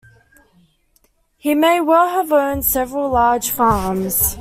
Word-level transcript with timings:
He 1.37 1.53
may 1.53 1.79
well 1.79 2.09
have 2.09 2.31
owned 2.31 2.65
several 2.65 3.11
large 3.11 3.51
farms. 3.51 4.19